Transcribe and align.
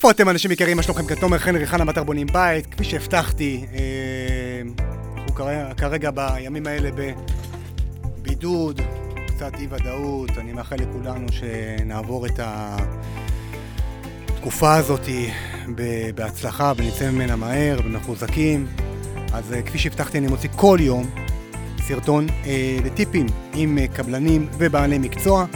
איפה 0.00 0.10
אתם 0.10 0.28
אנשים 0.28 0.50
יקרים? 0.50 0.76
מה 0.76 0.82
שלומכם? 0.82 1.06
כתומר 1.06 1.38
חן 1.38 1.56
ריחנה 1.56 1.84
באתר 1.84 2.02
בונים 2.04 2.26
בית, 2.32 2.66
כפי 2.66 2.84
שהבטחתי, 2.84 3.66
אה, 3.74 4.62
אנחנו 5.16 5.34
כרגע 5.76 6.10
בימים 6.10 6.66
האלה 6.66 6.90
בבידוד, 8.22 8.80
קצת 9.26 9.52
אי 9.58 9.66
ודאות, 9.70 10.30
אני 10.38 10.52
מאחל 10.52 10.76
לכולנו 10.76 11.26
שנעבור 11.32 12.26
את 12.26 12.40
התקופה 14.28 14.74
הזאת 14.74 15.08
בהצלחה 16.14 16.72
ונצא 16.76 17.10
ממנה 17.10 17.36
מהר 17.36 17.80
ומחוזקים. 17.84 18.66
אז 19.32 19.52
אה, 19.52 19.62
כפי 19.62 19.78
שהבטחתי 19.78 20.18
אני 20.18 20.26
מוציא 20.26 20.48
כל 20.56 20.78
יום 20.80 21.10
סרטון 21.88 22.26
אה, 22.46 22.78
לטיפים 22.84 23.26
עם 23.54 23.78
קבלנים 23.94 24.48
ובעלי 24.58 24.98
מקצוע 24.98 25.46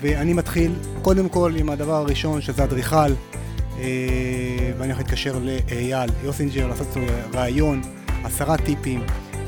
ואני 0.00 0.32
מתחיל 0.32 0.72
קודם 1.02 1.28
כל 1.28 1.52
עם 1.56 1.70
הדבר 1.70 1.94
הראשון 1.94 2.40
שזה 2.40 2.64
אדריכל 2.64 2.96
אה, 2.96 3.29
ואני 4.78 4.92
הולך 4.92 4.98
להתקשר 4.98 5.38
לאייל 5.42 6.10
יוסינג'ר 6.24 6.66
לעשות 6.66 6.88
רעיון, 7.34 7.80
עשרה 8.24 8.56
טיפים 8.56 9.02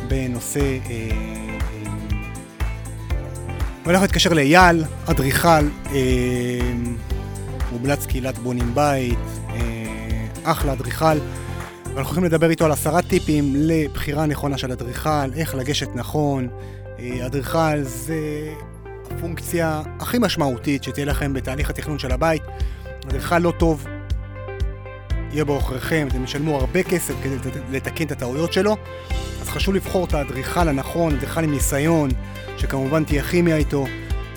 בנושא... 0.08 0.60
אה, 0.60 0.76
אה, 0.90 1.42
ואני 3.84 3.96
הולך 3.96 4.02
להתקשר 4.02 4.32
לאייל, 4.32 4.84
אדריכל, 5.06 5.68
מומלץ 7.72 8.06
קהילת 8.06 8.38
בונים 8.38 8.74
בית, 8.74 9.18
אחלה 10.44 10.72
אדריכל. 10.72 11.18
ואנחנו 11.84 12.02
הולכים 12.02 12.24
לדבר 12.24 12.50
איתו 12.50 12.64
על 12.64 12.72
עשרה 12.72 13.02
טיפים 13.02 13.52
לבחירה 13.56 14.26
נכונה 14.26 14.58
של 14.58 14.72
אדריכל, 14.72 15.32
איך 15.36 15.54
לגשת 15.54 15.88
נכון. 15.94 16.48
אדריכל 17.26 17.82
זה 17.82 18.18
הפונקציה 19.10 19.82
הכי 20.00 20.18
משמעותית 20.18 20.84
שתהיה 20.84 21.06
לכם 21.06 21.32
בתהליך 21.32 21.70
התכנון 21.70 21.98
של 21.98 22.12
הבית. 22.12 22.42
אדריכל 23.06 23.38
לא 23.38 23.52
טוב 23.58 23.86
יהיה 25.32 25.44
בעוכריכם, 25.44 26.08
אתם 26.10 26.24
ישלמו 26.24 26.56
הרבה 26.56 26.82
כסף 26.82 27.14
כדי 27.22 27.36
לתקן 27.70 28.04
את 28.04 28.12
הטעויות 28.12 28.52
שלו, 28.52 28.76
אז 29.40 29.48
חשוב 29.48 29.74
לבחור 29.74 30.04
את 30.04 30.14
האדריכל 30.14 30.68
הנכון, 30.68 31.14
אדריכל 31.14 31.44
עם 31.44 31.50
ניסיון, 31.50 32.10
שכמובן 32.58 33.04
תהיה 33.04 33.22
כימיה 33.22 33.56
איתו. 33.56 33.86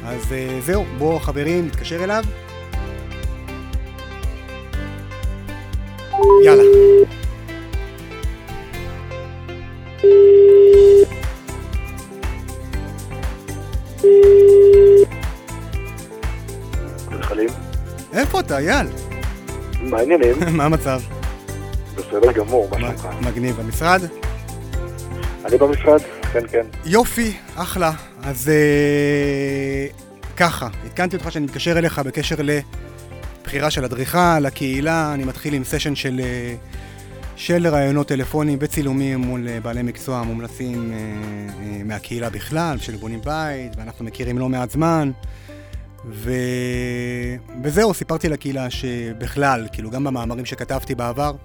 אז 0.04 0.24
uh, 0.24 0.66
זהו, 0.66 0.86
בואו 0.98 1.20
חברים, 1.20 1.66
נתקשר 1.68 2.04
אליו. 2.04 2.24
יאללה. 6.44 6.64
איפה 18.14 18.40
אתה, 18.40 18.58
אייל? 18.58 18.88
מה 19.90 19.98
העניינים? 19.98 20.36
מה 20.58 20.66
המצב? 20.66 21.02
בסדר 21.96 22.32
גמור, 22.32 22.70
מה 22.72 22.78
שלומך? 22.80 23.08
מגניב. 23.22 23.56
במשרד? 23.56 24.02
אני 25.46 25.58
במשרד, 25.58 26.02
כן, 26.34 26.48
כן. 26.52 26.66
יופי, 26.86 27.34
אחלה. 27.56 27.92
אז 28.24 28.50
אה, 28.50 29.88
ככה, 30.38 30.68
עדכנתי 30.86 31.16
אותך 31.16 31.32
שאני 31.32 31.46
מתקשר 31.46 31.78
אליך 31.78 32.00
בקשר 32.00 32.36
לבחירה 32.40 33.72
של 33.72 33.86
אדריכל, 33.86 34.40
לקהילה, 34.40 35.14
אני 35.14 35.24
מתחיל 35.24 35.54
עם 35.54 35.64
סשן 35.64 35.96
של, 35.96 36.22
אה, 36.24 36.56
של 37.36 37.68
רעיונות 37.68 38.08
טלפונים 38.08 38.58
וצילומים 38.62 39.20
מול 39.20 39.48
אה, 39.48 39.60
בעלי 39.60 39.84
מקצוע 39.84 40.24
מומלצים 40.24 40.94
מהקהילה 41.86 42.30
בכלל, 42.30 42.78
של 42.78 42.96
בונים 42.96 43.22
בית, 43.22 43.72
ואנחנו 43.78 44.06
מכירים 44.06 44.40
לא 44.40 44.50
מעט 44.50 44.72
זמן. 44.72 45.12
ו... 46.10 46.32
וזהו, 47.64 47.94
סיפרתי 47.94 48.30
לקהילה 48.30 48.70
שבכלל, 48.70 49.68
כאילו 49.72 49.92
גם 49.92 50.04
במאמרים 50.04 50.46
שכתבתי 50.46 50.96
בעבר, 50.96 51.36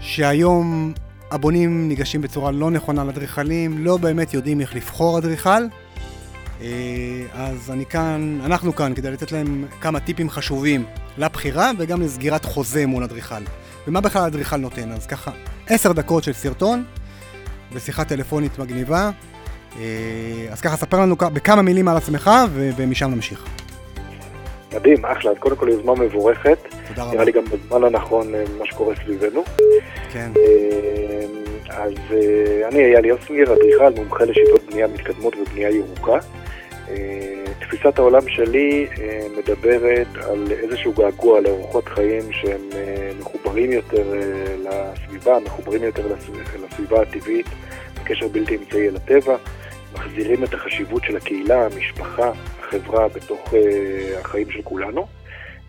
שהיום 0.00 0.92
הבונים 1.30 1.88
ניגשים 1.88 2.20
בצורה 2.22 2.50
לא 2.50 2.70
נכונה 2.70 3.04
לאדריכלים, 3.04 3.84
לא 3.84 3.96
באמת 3.96 4.34
יודעים 4.34 4.60
איך 4.60 4.74
לבחור 4.74 5.18
אדריכל. 5.18 5.62
אה, 6.60 6.66
אז 7.34 7.70
אני 7.70 7.86
כאן, 7.86 8.40
אנחנו 8.44 8.74
כאן 8.74 8.94
כדי 8.94 9.10
לתת 9.10 9.32
להם 9.32 9.64
כמה 9.80 10.00
טיפים 10.00 10.30
חשובים 10.30 10.84
לבחירה 11.18 11.70
וגם 11.78 12.02
לסגירת 12.02 12.44
חוזה 12.44 12.86
מול 12.86 13.02
אדריכל. 13.02 13.42
ומה 13.86 14.00
בכלל 14.00 14.22
אדריכל 14.22 14.56
נותן? 14.56 14.92
אז 14.92 15.06
ככה, 15.06 15.30
עשר 15.66 15.92
דקות 15.92 16.24
של 16.24 16.32
סרטון 16.32 16.84
ושיחה 17.72 18.04
טלפונית 18.04 18.58
מגניבה. 18.58 19.10
אה, 19.76 20.52
אז 20.52 20.60
ככה, 20.60 20.76
ספר 20.76 21.00
לנו 21.00 21.16
בכמה 21.16 21.62
מילים 21.62 21.88
על 21.88 21.96
עצמך, 21.96 22.30
ומשם 22.52 23.10
נמשיך. 23.10 23.46
מדהים, 24.74 25.04
אחלה. 25.04 25.30
אז 25.30 25.36
קודם 25.38 25.56
כל 25.56 25.68
יוזמה 25.68 25.94
מבורכת. 25.94 26.58
תודה 26.88 27.02
רבה. 27.02 27.12
נראה 27.12 27.24
לי 27.24 27.32
גם 27.32 27.44
בזמן 27.44 27.84
הנכון 27.84 28.34
אה, 28.34 28.44
מה 28.58 28.66
שקורה 28.66 28.94
סביבנו. 29.04 29.44
כן. 30.12 30.30
אה, 30.36 31.24
אז 31.68 31.92
אני 32.68 32.84
אייל 32.84 33.04
יוסינגר, 33.04 33.52
אדריכל, 33.52 33.90
מומחה 33.96 34.24
לשיטות 34.24 34.62
בנייה 34.70 34.86
מתקדמות 34.86 35.34
ובנייה 35.36 35.70
ירוקה. 35.70 36.18
תפיסת 37.60 37.98
העולם 37.98 38.28
שלי 38.28 38.86
מדברת 39.38 40.06
על 40.16 40.46
איזשהו 40.50 40.92
געגוע 40.92 41.40
לאורחות 41.40 41.88
חיים 41.88 42.32
שהם 42.32 42.60
מחוברים 43.20 43.72
יותר 43.72 44.12
לסביבה, 44.64 45.38
מחוברים 45.44 45.82
יותר 45.82 46.02
לסביבה 46.64 47.02
הטבעית, 47.02 47.46
בקשר 48.08 48.28
בלתי 48.28 48.56
אמצעי 48.56 48.88
אל 48.88 48.96
הטבע. 48.96 49.36
מחזירים 49.94 50.44
את 50.44 50.54
החשיבות 50.54 51.04
של 51.04 51.16
הקהילה, 51.16 51.66
המשפחה, 51.66 52.32
החברה 52.60 53.08
בתוך 53.08 53.54
uh, 53.54 53.56
החיים 54.20 54.50
של 54.50 54.62
כולנו. 54.62 55.06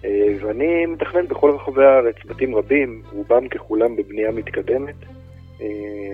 Uh, 0.02 0.06
ואני 0.40 0.86
מתכנן 0.86 1.28
בכל 1.28 1.52
רחבי 1.52 1.86
הארץ 1.86 2.16
בתים 2.26 2.56
רבים, 2.56 3.04
רובם 3.12 3.48
ככולם 3.48 3.96
בבנייה 3.96 4.32
מתקדמת, 4.32 4.96
uh, 5.58 5.64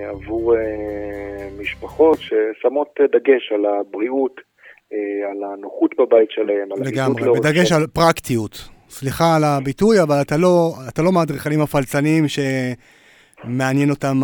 עבור 0.10 0.54
uh, 0.54 1.62
משפחות 1.62 2.20
ששמות 2.20 2.98
דגש 3.12 3.52
על 3.52 3.66
הבריאות, 3.66 4.36
uh, 4.40 4.96
על 5.32 5.44
הנוחות 5.54 5.92
בבית 6.00 6.32
שלהם, 6.32 6.72
על 6.72 6.88
לגמרי, 6.88 7.40
בדגש 7.40 7.72
על 7.72 7.88
פרקטיות. 7.88 8.70
סליחה 8.90 9.36
על 9.36 9.44
הביטוי, 9.44 10.02
אבל 10.02 10.22
אתה 10.22 10.38
לא, 10.38 10.74
אתה 10.90 11.02
לא 11.02 11.12
מהאדריכלים 11.12 11.62
הפלצנים 11.62 12.26
שמעניין 12.28 13.90
אותם 13.90 14.22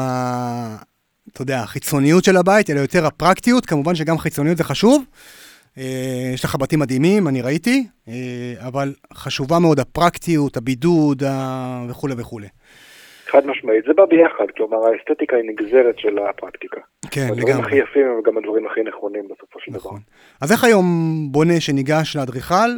אתה 1.30 1.42
יודע, 1.42 1.60
החיצוניות 1.60 2.24
של 2.24 2.38
הבית, 2.38 2.70
אלא 2.70 2.80
יותר 2.80 3.06
הפרקטיות, 3.06 3.66
כמובן 3.66 3.96
שגם 3.96 4.18
חיצוניות 4.18 4.58
זה 4.58 4.64
חשוב. 4.64 5.04
אה, 5.78 6.32
יש 6.34 6.46
לך 6.46 6.56
בתים 6.56 6.80
מדהימים, 6.80 7.28
אני 7.28 7.42
ראיתי, 7.42 7.88
אה, 8.08 8.14
אבל 8.68 8.94
חשובה 9.14 9.60
מאוד 9.60 9.80
הפרקטיות, 9.80 10.58
הבידוד 10.58 11.24
וכולי 11.90 12.14
וכולי. 12.18 12.48
חד 13.32 13.46
משמעית, 13.46 13.84
זה 13.88 13.94
בא 13.94 14.06
ביחד, 14.06 14.46
כלומר 14.58 14.78
האסתטיקה 14.78 15.36
היא 15.36 15.44
נגזרת 15.50 16.00
של 16.00 16.18
הפרקטיקה. 16.30 16.82
כן, 17.12 17.22
לגמרי. 17.22 17.42
הדברים 17.42 17.66
הכי 17.66 17.76
יפים 17.76 18.08
הם 18.08 18.22
גם 18.26 18.38
הדברים 18.38 18.68
הכי 18.68 18.82
נכונים 18.84 19.24
בסופו 19.24 19.60
של 19.60 19.72
נכון. 19.72 19.92
דבר. 19.92 20.02
אז 20.42 20.52
איך 20.52 20.64
היום 20.64 20.86
בונה 21.32 21.60
שניגש 21.60 22.16
לאדריכל, 22.16 22.70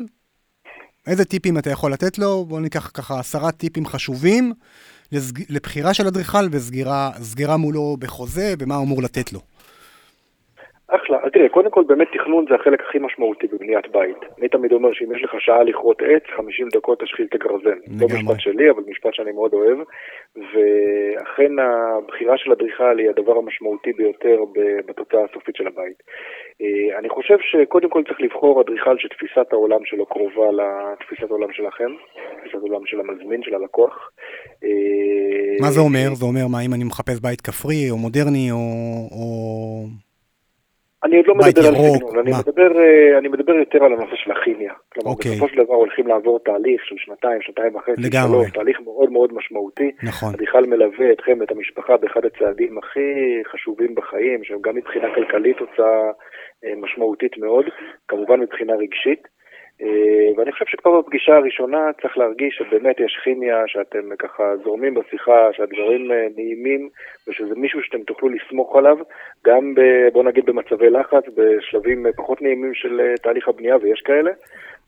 איזה 1.07 1.25
טיפים 1.25 1.57
אתה 1.57 1.69
יכול 1.69 1.91
לתת 1.91 2.17
לו? 2.19 2.45
בוא 2.45 2.59
ניקח 2.59 2.91
ככה 2.93 3.19
עשרה 3.19 3.51
טיפים 3.51 3.85
חשובים 3.85 4.53
לבחירה 5.49 5.93
של 5.93 6.07
אדריכל 6.07 6.47
וסגירה 6.51 7.57
מולו 7.57 7.97
בחוזה, 7.99 8.53
ומה 8.59 8.75
הוא 8.75 8.85
אמור 8.85 9.03
לתת 9.03 9.33
לו. 9.33 9.52
אחלה, 10.95 11.17
אז 11.23 11.31
תראה, 11.33 11.49
קודם 11.49 11.71
כל 11.71 11.83
באמת 11.87 12.07
תכנון 12.13 12.45
זה 12.49 12.55
החלק 12.55 12.81
הכי 12.81 12.99
משמעותי 12.99 13.47
בבניית 13.47 13.87
בית. 13.91 14.17
אני 14.39 14.49
תמיד 14.49 14.71
אומר 14.71 14.93
שאם 14.93 15.15
יש 15.15 15.23
לך 15.23 15.31
שעה 15.39 15.63
לכרות 15.63 16.01
עץ, 16.01 16.23
50 16.37 16.67
דקות 16.73 16.99
תשחיל 17.03 17.25
את 17.29 17.35
הגרזן. 17.35 17.79
לא 17.99 18.07
משפט 18.07 18.39
שלי, 18.39 18.69
אבל 18.69 18.83
משפט 18.87 19.13
שאני 19.13 19.31
מאוד 19.31 19.53
אוהב. 19.53 19.77
ואכן 20.35 21.51
הבחירה 21.59 22.37
של 22.37 22.51
אדריכל 22.51 22.99
היא 22.99 23.09
הדבר 23.09 23.37
המשמעותי 23.37 23.93
ביותר 23.93 24.37
בתוצאה 24.87 25.23
הסופית 25.29 25.55
של 25.55 25.67
הבית. 25.67 26.03
אה, 26.61 26.99
אני 26.99 27.09
חושב 27.09 27.37
שקודם 27.39 27.89
כל 27.89 28.03
צריך 28.07 28.21
לבחור 28.21 28.61
אדריכל 28.61 28.97
שתפיסת 28.97 29.47
העולם 29.51 29.85
שלו 29.85 30.05
קרובה 30.05 30.47
לתפיסת 30.51 31.29
העולם 31.29 31.51
שלכם, 31.53 31.91
תפיסת 32.39 32.55
העולם 32.55 32.85
של 32.85 32.99
המזמין, 32.99 33.43
של 33.43 33.55
הלקוח. 33.55 34.11
אה, 34.63 35.57
מה 35.61 35.71
זה 35.71 35.79
אומר? 35.79 36.13
זה 36.13 36.25
אומר 36.25 36.47
מה, 36.51 36.61
אם 36.65 36.73
אני 36.73 36.83
מחפש 36.83 37.19
בית 37.19 37.41
כפרי 37.41 37.89
או 37.91 37.97
מודרני 37.97 38.51
או... 38.51 38.57
אני 41.03 41.17
עוד 41.17 41.27
לא 41.27 41.35
מדבר 41.35 41.67
על 41.67 41.75
סגנון, 41.75 42.19
אני 42.19 42.31
מדבר, 42.39 42.79
אה, 42.79 43.17
אני 43.17 43.27
מדבר 43.27 43.53
יותר 43.53 43.83
על 43.83 43.93
הנושא 43.93 44.15
של 44.15 44.31
הכימיה. 44.31 44.73
כלומר, 44.93 45.11
אוקיי. 45.11 45.31
בסופו 45.31 45.49
של 45.49 45.63
דבר 45.63 45.73
הולכים 45.73 46.07
לעבור 46.07 46.39
תהליך 46.39 46.85
של 46.85 46.95
שנתיים, 46.97 47.41
שנתיים 47.41 47.75
וחצי, 47.75 48.01
לגמרי. 48.01 48.37
שלוש, 48.37 48.51
תהליך 48.51 48.79
מאוד 48.81 49.11
מאוד 49.11 49.33
משמעותי. 49.33 49.91
נכון. 50.03 50.29
אדריכל 50.33 50.65
מלווה 50.65 51.11
אתכם 51.11 51.37
ואת 51.39 51.51
המשפחה 51.51 51.97
באחד 51.97 52.21
הצעדים 52.25 52.77
הכי 52.77 53.09
חשובים 53.51 53.95
בחיים, 53.95 54.43
שהם 54.43 54.59
גם 54.61 54.75
מבחינה 54.75 55.07
כלכלית 55.15 55.57
תוצאה 55.57 56.11
אה, 56.65 56.73
משמעותית 56.81 57.37
מאוד, 57.37 57.65
כמובן 58.07 58.39
מבחינה 58.39 58.73
רגשית. 58.73 59.32
אה, 59.83 60.29
ואני 60.37 60.51
חושב 60.51 60.65
שכבר 60.67 61.01
בפגישה 61.01 61.35
הראשונה 61.35 61.91
צריך 62.01 62.17
להרגיש 62.17 62.55
שבאמת 62.57 62.99
יש 62.99 63.19
כימיה, 63.23 63.63
שאתם 63.67 64.15
ככה 64.19 64.43
זורמים 64.63 64.93
בשיחה, 64.93 65.49
שהדברים 65.51 66.11
אה, 66.11 66.27
נעימים, 66.35 66.89
ושזה 67.27 67.55
מישהו 67.55 67.83
שאתם 67.83 68.03
תוכלו 68.03 68.29
לסמוך 68.29 68.75
עליו, 68.75 68.97
גם 69.45 69.75
ב, 69.75 69.81
בוא 70.13 70.23
נגיד 70.23 70.45
במצבי 70.45 70.89
לחץ, 70.89 71.23
בשלבים 71.35 72.05
פחות 72.15 72.41
נעימים 72.41 72.73
של 72.73 73.01
תהליך 73.23 73.47
הבנייה, 73.47 73.75
ויש 73.81 74.01
כאלה, 74.01 74.31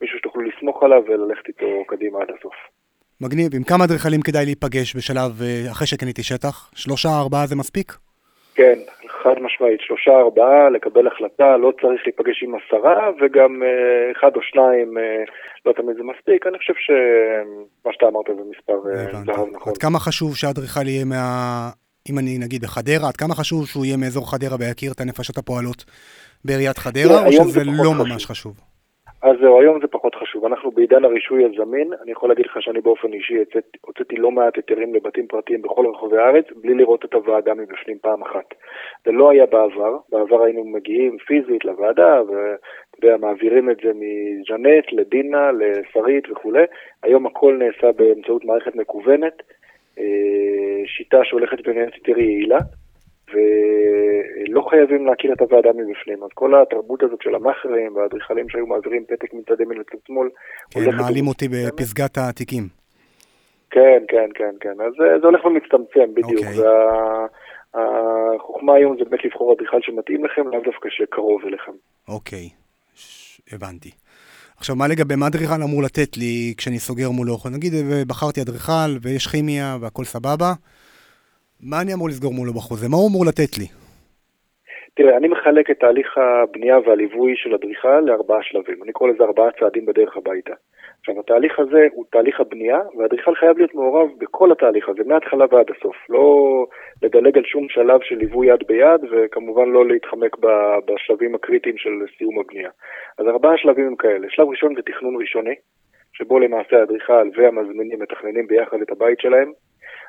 מישהו 0.01 0.17
שתוכלו 0.19 0.41
לסמוך 0.41 0.83
עליו 0.83 1.03
וללכת 1.07 1.47
איתו 1.47 1.85
קדימה 1.87 2.21
עד 2.21 2.27
הסוף. 2.39 2.55
מגניב. 3.21 3.55
עם 3.55 3.63
כמה 3.63 3.83
אדריכלים 3.85 4.21
כדאי 4.21 4.45
להיפגש 4.45 4.95
בשלב, 4.95 5.41
אה, 5.41 5.71
אחרי 5.71 5.87
שקניתי 5.87 6.23
שטח? 6.23 6.71
שלושה, 6.75 7.09
ארבעה 7.21 7.47
זה 7.47 7.55
מספיק? 7.55 7.93
כן, 8.55 8.79
חד 9.25 9.37
משמעית, 9.41 9.79
שלושה, 9.81 10.11
ארבעה, 10.11 10.69
לקבל 10.69 11.07
החלטה, 11.07 11.57
לא 11.57 11.71
צריך 11.81 12.01
להיפגש 12.05 12.43
עם 12.43 12.53
עשרה, 12.55 13.09
וגם 13.21 13.63
אה, 13.63 14.11
אחד 14.11 14.31
או 14.35 14.41
שניים, 14.41 14.97
אה, 14.97 15.23
לא 15.65 15.71
תמיד 15.77 15.95
זה 15.97 16.03
מספיק. 16.03 16.47
אני 16.47 16.57
חושב 16.57 16.73
שמה 16.85 17.93
שאתה 17.93 18.05
אמרת 18.07 18.25
זה 18.27 18.43
מספר 18.53 18.77
זהב 19.25 19.47
נכון. 19.55 19.71
עד 19.71 19.77
כמה 19.77 19.99
חשוב 19.99 20.35
שהאדריכל 20.35 20.87
יהיה 20.87 21.05
מה... 21.05 21.25
אם 22.09 22.19
אני 22.19 22.37
נגיד 22.37 22.61
בחדרה, 22.61 23.07
עד 23.07 23.17
כמה 23.17 23.35
חשוב 23.35 23.67
שהוא 23.67 23.85
יהיה 23.85 23.97
מאזור 23.97 24.31
חדרה 24.31 24.57
ויכיר 24.59 24.91
את 24.91 25.01
הנפשות 25.01 25.37
הפועלות 25.37 25.85
בעיריית 26.45 26.77
חדרה, 26.77 27.25
או 27.25 27.31
שזה 27.31 27.63
לא 27.63 27.93
ממש 27.93 28.25
חשוב? 28.25 28.74
אז 29.25 29.35
זהו, 29.41 29.61
היום 29.61 29.79
זה 29.81 29.87
פחות 29.87 30.15
חשוב. 30.15 30.45
אנחנו 30.45 30.71
בעידן 30.71 31.05
הרישוי 31.05 31.45
הזמין, 31.45 31.93
אני 32.03 32.11
יכול 32.11 32.29
להגיד 32.29 32.45
לך 32.45 32.57
שאני 32.61 32.81
באופן 32.81 33.13
אישי 33.13 33.37
הוצאתי 33.81 34.15
לא 34.15 34.31
מעט 34.31 34.55
היתרים 34.55 34.95
לבתים 34.95 35.27
פרטיים 35.27 35.61
בכל 35.61 35.85
רחבי 35.87 36.17
הארץ, 36.17 36.45
בלי 36.61 36.73
לראות 36.73 37.05
את 37.05 37.13
הוועדה 37.13 37.53
מבפנים 37.53 37.97
פעם 38.01 38.21
אחת. 38.21 38.53
זה 39.05 39.11
לא 39.11 39.31
היה 39.31 39.45
בעבר, 39.45 39.97
בעבר 40.09 40.43
היינו 40.43 40.63
מגיעים 40.63 41.17
פיזית 41.17 41.65
לוועדה, 41.65 42.21
ואתה 42.27 43.05
יודע, 43.05 43.17
מעבירים 43.17 43.69
את 43.69 43.77
זה 43.83 43.91
מז'נט 43.95 44.91
לדינה, 44.91 45.51
לשרית 45.51 46.31
וכולי. 46.31 46.63
היום 47.03 47.25
הכל 47.25 47.59
נעשה 47.59 47.91
באמצעות 47.91 48.45
מערכת 48.45 48.75
מקוונת, 48.75 49.41
אה, 49.99 50.83
שיטה 50.85 51.23
שהולכת 51.23 51.67
ונהיית 51.67 51.95
יותר 51.95 52.19
יעילה. 52.19 52.59
ולא 53.33 54.61
חייבים 54.69 55.07
להכיר 55.07 55.33
את 55.33 55.41
הוועדה 55.41 55.69
מבפנים. 55.69 56.23
אז 56.23 56.29
כל 56.33 56.61
התרבות 56.61 57.03
הזאת 57.03 57.21
של 57.21 57.35
המאכערים 57.35 57.95
והאדריכלים 57.95 58.49
שהיו 58.49 58.67
מעבירים 58.67 59.05
פתק 59.07 59.33
מצד 59.33 59.61
ימין 59.61 59.77
לצד 59.77 59.97
שמאל, 60.07 60.29
כן, 60.71 60.95
מעלים 60.97 61.27
אותי 61.27 61.47
בפסגת 61.47 62.17
העתיקים. 62.17 62.67
כן, 63.69 64.03
כן, 64.07 64.29
כן, 64.35 64.55
כן. 64.59 64.81
אז 64.81 64.93
זה 65.21 65.27
הולך 65.27 65.45
ומצטמצם 65.45 66.13
בדיוק. 66.13 66.45
אוקיי. 66.45 66.59
והחוכמה 67.73 68.73
היום 68.73 68.97
זה 68.99 69.05
באמת 69.05 69.25
לבחור 69.25 69.53
אדריכל 69.53 69.77
שמתאים 69.81 70.25
לכם, 70.25 70.47
לאו 70.47 70.59
דווקא 70.65 70.89
שקרוב 70.89 71.41
אליכם. 71.47 71.71
אוקיי, 72.07 72.49
הבנתי. 73.51 73.91
עכשיו, 74.57 74.75
מה 74.75 74.87
לגבי, 74.87 75.15
מה 75.15 75.27
אדריכל 75.27 75.63
אמור 75.63 75.83
לתת 75.83 76.17
לי 76.17 76.53
כשאני 76.57 76.79
סוגר 76.79 77.09
מולו? 77.09 77.37
נגיד, 77.51 77.73
בחרתי 78.07 78.41
אדריכל 78.41 78.91
ויש 79.01 79.27
כימיה 79.27 79.77
והכל 79.81 80.03
סבבה. 80.03 80.53
מה 81.69 81.81
אני 81.81 81.93
אמור 81.93 82.07
לסגור 82.09 82.33
מולו 82.33 82.53
בחוזה? 82.53 82.87
מה 82.89 82.97
הוא 82.97 83.09
אמור 83.09 83.25
לתת 83.25 83.57
לי? 83.59 83.67
תראה, 84.95 85.17
אני 85.17 85.27
מחלק 85.27 85.71
את 85.71 85.79
תהליך 85.79 86.17
הבנייה 86.17 86.77
והליווי 86.79 87.33
של 87.35 87.53
אדריכל 87.53 87.99
לארבעה 87.99 88.43
שלבים. 88.43 88.83
אני 88.83 88.91
קורא 88.91 89.09
לזה 89.09 89.23
ארבעה 89.23 89.51
צעדים 89.59 89.85
בדרך 89.85 90.17
הביתה. 90.17 90.53
עכשיו, 90.99 91.19
התהליך 91.19 91.59
הזה 91.59 91.87
הוא 91.93 92.05
תהליך 92.11 92.39
הבנייה, 92.39 92.79
והאדריכל 92.97 93.35
חייב 93.35 93.57
להיות 93.57 93.75
מעורב 93.75 94.07
בכל 94.17 94.51
התהליך 94.51 94.89
הזה, 94.89 95.01
מההתחלה 95.05 95.45
ועד 95.51 95.65
הסוף. 95.77 95.95
לא 96.09 96.25
לדלג 97.03 97.37
על 97.37 97.43
שום 97.43 97.69
שלב 97.69 97.99
של 98.03 98.15
ליווי 98.15 98.47
יד 98.47 98.63
ביד, 98.67 99.01
וכמובן 99.11 99.69
לא 99.69 99.87
להתחמק 99.87 100.37
בשלבים 100.85 101.35
הקריטיים 101.35 101.77
של 101.77 101.91
סיום 102.17 102.39
הבנייה. 102.39 102.69
אז 103.17 103.27
ארבעה 103.27 103.57
שלבים 103.57 103.87
הם 103.87 103.95
כאלה. 103.95 104.27
שלב 104.29 104.47
ראשון 104.47 104.75
זה 104.75 104.81
תכנון 104.81 105.15
ראשוני, 105.21 105.55
שבו 106.13 106.39
למעשה 106.39 106.79
האדריכל 106.79 107.29
והמזמינים 107.35 107.99
מתכננים 107.99 108.47
ביחד 108.47 108.81
את 108.81 108.91
הבית 108.91 109.19
שלהם. 109.19 109.51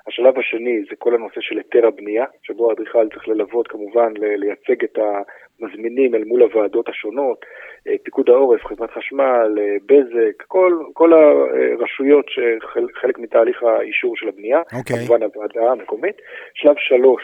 השלב 0.08 0.38
השני 0.38 0.82
זה 0.90 0.96
כל 0.99 1.14
הנושא 1.14 1.40
של 1.40 1.56
היתר 1.56 1.87
הבנייה, 1.87 2.25
שבו 2.43 2.70
האדריכל 2.70 3.08
צריך 3.08 3.28
ללוות 3.28 3.69
כמובן, 3.69 4.12
לייצג 4.17 4.84
את 4.84 4.99
המזמינים 4.99 6.14
אל 6.14 6.25
מול 6.25 6.43
הוועדות 6.43 6.88
השונות, 6.88 7.44
אה, 7.88 7.94
פיקוד 8.02 8.31
העורף, 8.31 8.64
חברת 8.67 8.90
חשמל, 8.90 9.58
אה, 9.58 9.76
בזק, 9.87 10.43
כל, 10.46 10.73
כל 10.93 11.12
הרשויות 11.12 12.26
שחלק 12.28 13.19
מתהליך 13.19 13.62
האישור 13.62 14.17
של 14.17 14.28
הבנייה, 14.28 14.61
okay. 14.61 14.78
אוקיי. 14.78 14.96
כמובן 14.96 15.23
הוועדה 15.23 15.70
המקומית. 15.73 16.17
שלב 16.55 16.75
שלוש 16.78 17.23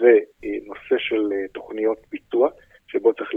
זה 0.00 0.18
אה, 0.44 0.58
נושא 0.66 0.98
של 0.98 1.22
תוכניות 1.52 1.98
ביצוע. 2.10 2.48
שבו 2.92 3.14
צריך 3.14 3.30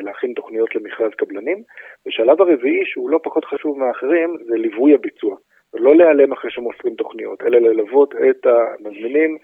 להכין 0.00 0.32
תוכניות 0.32 0.74
למכרז 0.74 1.10
קבלנים. 1.16 1.62
ושלב 2.06 2.42
הרביעי, 2.42 2.82
שהוא 2.84 3.10
לא 3.10 3.20
פחות 3.22 3.44
חשוב 3.44 3.78
מאחרים, 3.78 4.36
זה 4.46 4.56
ליווי 4.56 4.94
הביצוע. 4.94 5.36
ולא 5.74 5.96
להיעלם 5.96 6.32
אחרי 6.32 6.50
שמוסרים 6.50 6.94
תוכניות, 6.94 7.42
אלא 7.42 7.58
ללוות 7.58 8.14
את 8.30 8.46
המזמינים, 8.46 9.38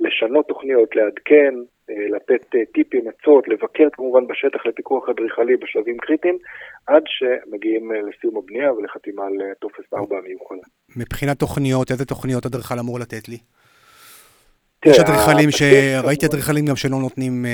לשנות 0.00 0.48
תוכניות, 0.48 0.96
לעדכן, 0.96 1.54
אה, 1.90 2.16
לתת 2.16 2.54
אה, 2.54 2.60
טיפים, 2.74 3.04
עצות, 3.08 3.48
לבקר 3.48 3.88
כמובן 3.92 4.26
בשטח 4.26 4.66
לפיקוח 4.66 5.08
אדריכלי 5.08 5.56
בשלבים 5.56 5.96
קריטיים, 5.98 6.38
עד 6.86 7.02
שמגיעים 7.06 7.92
אה, 7.92 7.96
לסיום 8.02 8.36
הבנייה 8.36 8.72
ולחתימה 8.72 9.22
על 9.26 9.32
טופס 9.60 9.84
4 9.94 10.18
המיוחד. 10.18 10.54
מבחינת 10.96 11.38
תוכניות, 11.38 11.90
איזה 11.90 12.04
תוכניות 12.04 12.46
אדריכל 12.46 12.78
אמור 12.78 13.00
לתת 13.00 13.28
לי? 13.28 13.38
יש 14.86 14.98
אדריכלים 14.98 15.50
ש... 15.50 15.62
ראיתי 16.04 16.26
אדריכלים 16.26 16.66
גם 16.66 16.76
שלא 16.76 16.98
נותנים 16.98 17.46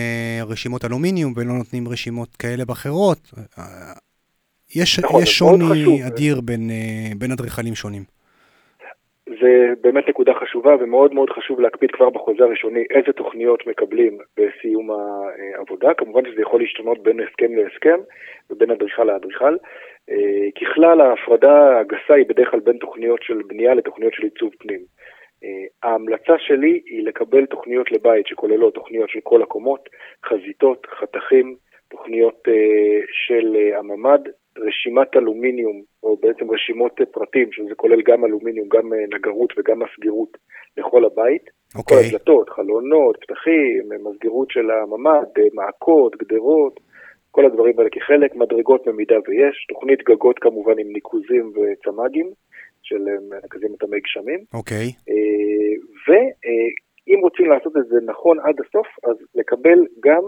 רשימות 0.46 0.84
אלומיניום 0.84 1.32
ולא 1.36 1.52
נותנים 1.52 1.88
רשימות 1.88 2.36
כאלה 2.36 2.64
ואחרות. 2.68 3.18
יש, 4.74 4.98
נכון, 4.98 5.22
יש 5.22 5.38
שוני 5.38 6.06
אדיר 6.06 6.40
בין, 6.40 6.70
בין 7.18 7.32
אדריכלים 7.32 7.74
שונים. 7.74 8.17
זה 9.40 9.72
באמת 9.80 10.08
נקודה 10.08 10.34
חשובה 10.34 10.76
ומאוד 10.80 11.14
מאוד 11.14 11.30
חשוב 11.30 11.60
להקפיד 11.60 11.90
כבר 11.90 12.10
בחוזה 12.10 12.44
הראשוני 12.44 12.84
איזה 12.90 13.12
תוכניות 13.12 13.66
מקבלים 13.66 14.18
בסיום 14.36 14.88
העבודה. 14.90 15.94
כמובן 15.94 16.30
שזה 16.30 16.42
יכול 16.42 16.60
להשתנות 16.60 17.02
בין 17.02 17.20
הסכם 17.20 17.54
להסכם 17.54 17.98
ובין 18.50 18.70
אדריכל 18.70 19.04
לאדריכל. 19.04 19.56
אה, 20.10 20.50
ככלל 20.60 21.00
ההפרדה 21.00 21.78
הגסה 21.78 22.14
היא 22.14 22.26
בדרך 22.28 22.50
כלל 22.50 22.60
בין 22.60 22.76
תוכניות 22.76 23.22
של 23.22 23.42
בנייה 23.46 23.74
לתוכניות 23.74 24.12
של 24.12 24.22
עיצוב 24.22 24.52
פנים. 24.58 24.80
אה, 25.44 25.88
ההמלצה 25.90 26.38
שלי 26.38 26.82
היא 26.86 27.04
לקבל 27.04 27.46
תוכניות 27.46 27.92
לבית 27.92 28.26
שכוללות 28.26 28.74
תוכניות 28.74 29.10
של 29.10 29.20
כל 29.22 29.42
הקומות, 29.42 29.88
חזיתות, 30.24 30.86
חתכים, 30.86 31.56
תוכניות 31.88 32.48
אה, 32.48 33.00
של 33.12 33.56
הממ"ד, 33.78 34.20
רשימת 34.68 35.16
אלומיניום, 35.16 35.82
או 36.02 36.16
בעצם 36.16 36.50
רשימות 36.50 36.92
פרטים, 37.12 37.52
שזה 37.52 37.74
כולל 37.76 38.02
גם 38.02 38.24
אלומיניום, 38.24 38.68
גם 38.68 38.92
אה, 38.92 38.98
נגרות 39.14 39.52
וגם 39.58 39.78
מסגירות 39.82 40.36
לכל 40.76 41.04
הבית. 41.04 41.42
אוקיי. 41.74 41.96
Okay. 41.96 42.00
כל 42.00 42.06
הדלתות, 42.08 42.50
חלונות, 42.50 43.16
פתחים, 43.20 43.82
מסגירות 44.10 44.50
של 44.50 44.70
הממ"ד, 44.70 45.38
אה, 45.38 45.44
מעקות, 45.54 46.16
גדרות, 46.16 46.80
כל 47.30 47.46
הדברים 47.46 47.78
האלה 47.78 47.90
כחלק, 47.90 48.34
מדרגות 48.36 48.82
במידה 48.86 49.16
ויש, 49.28 49.66
תוכנית 49.68 50.02
גגות 50.02 50.38
כמובן 50.38 50.78
עם 50.78 50.92
ניקוזים 50.92 51.52
וצמ"גים, 51.54 52.30
של 52.82 53.04
מרכזים 53.30 53.72
מטעמי 53.72 54.00
גשמים. 54.00 54.40
אוקיי. 54.54 54.86
Okay. 54.86 55.12
ואם 56.08 57.18
רוצים 57.20 57.46
לעשות 57.50 57.76
את 57.76 57.86
זה 57.88 57.96
נכון 58.06 58.38
עד 58.40 58.54
הסוף, 58.60 58.86
אז 59.04 59.16
לקבל 59.34 59.78
גם 60.04 60.22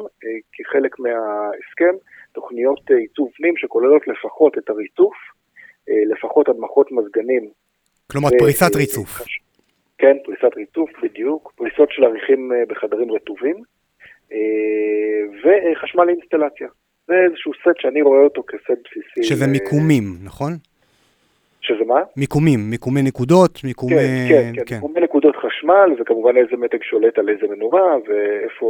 כחלק 0.53 0.99
מההסכם 0.99 1.95
תוכניות 2.33 2.81
אה, 2.91 2.97
עיצוב 2.97 3.31
פנים 3.37 3.57
שכוללות 3.57 4.03
לפחות 4.09 4.59
את 4.59 4.71
הריצוף, 4.71 5.15
אה, 5.89 5.95
לפחות 6.15 6.49
הדמחות 6.49 6.93
מזגנים. 6.93 7.51
כלומר, 8.11 8.29
ו- 8.29 8.39
פריסת 8.39 8.75
אה, 8.75 8.81
ריצוף. 8.81 9.19
כן, 9.99 10.17
פריסת 10.25 10.57
ריצוף, 10.57 10.91
בדיוק. 11.03 11.53
פריסות 11.57 11.89
של 11.91 12.05
עריכים 12.05 12.53
בחדרים 12.69 13.13
רטובים, 13.13 13.57
וחשמל 15.43 16.05
לאינסטלציה. 16.05 16.69
זה 17.07 17.15
איזשהו 17.27 17.53
סט 17.55 17.81
שאני 17.81 18.03
רואה 18.03 18.21
אותו 18.21 18.43
כסט 18.49 18.81
בסיסי. 18.85 19.29
שזה 19.29 19.47
מיקומים, 19.47 20.05
נכון? 20.25 20.53
שזה 21.61 21.85
מה? 21.87 22.01
מיקומים, 22.17 22.61
מיקומי 22.71 23.03
נקודות, 23.03 23.65
מיקומי... 23.65 23.95
כן, 23.95 24.29
כן, 24.29 24.53
כן, 24.55 24.63
כן. 24.67 24.75
מיקומי 24.75 25.01
נקודות 25.21 25.37
חשמל, 25.37 26.01
וכמובן 26.01 26.37
איזה 26.37 26.57
מתג 26.57 26.83
שולט 26.83 27.19
על 27.19 27.29
איזה 27.29 27.55
מנורה, 27.55 27.97
ואיפה 28.09 28.69